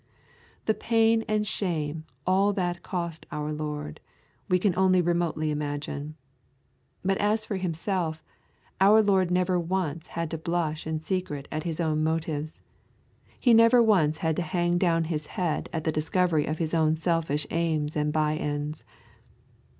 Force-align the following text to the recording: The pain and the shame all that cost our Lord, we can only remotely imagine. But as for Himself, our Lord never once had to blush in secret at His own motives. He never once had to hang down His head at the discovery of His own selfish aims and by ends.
The 0.65 0.73
pain 0.73 1.23
and 1.27 1.41
the 1.41 1.45
shame 1.45 2.05
all 2.25 2.53
that 2.53 2.81
cost 2.81 3.27
our 3.31 3.53
Lord, 3.53 3.99
we 4.49 4.57
can 4.57 4.75
only 4.75 4.99
remotely 4.99 5.51
imagine. 5.51 6.15
But 7.05 7.19
as 7.19 7.45
for 7.45 7.57
Himself, 7.57 8.23
our 8.79 9.03
Lord 9.03 9.29
never 9.29 9.59
once 9.59 10.07
had 10.07 10.31
to 10.31 10.39
blush 10.39 10.87
in 10.87 11.01
secret 11.01 11.47
at 11.51 11.65
His 11.65 11.79
own 11.79 12.03
motives. 12.03 12.61
He 13.39 13.53
never 13.53 13.83
once 13.83 14.17
had 14.25 14.35
to 14.37 14.41
hang 14.41 14.79
down 14.79 15.03
His 15.03 15.27
head 15.27 15.69
at 15.71 15.83
the 15.83 15.91
discovery 15.91 16.47
of 16.47 16.57
His 16.57 16.73
own 16.73 16.95
selfish 16.95 17.45
aims 17.51 17.95
and 17.95 18.11
by 18.11 18.37
ends. 18.37 18.83